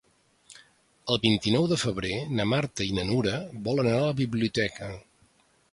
[1.15, 3.37] El vint-i-nou de febrer na Marta i na Nura
[3.69, 4.95] volen anar a la biblioteca.